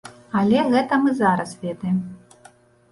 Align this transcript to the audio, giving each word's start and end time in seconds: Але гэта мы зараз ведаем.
Але 0.39 0.63
гэта 0.71 0.93
мы 1.03 1.15
зараз 1.21 1.55
ведаем. 1.67 2.03